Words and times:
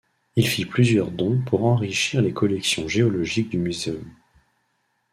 Il 0.35 0.47
fit 0.47 0.65
plusieurs 0.65 1.11
dons 1.11 1.43
pour 1.45 1.63
enrichir 1.63 2.23
les 2.23 2.33
collections 2.33 2.87
géologique 2.87 3.49
du 3.49 3.59
Muséum. 3.59 4.03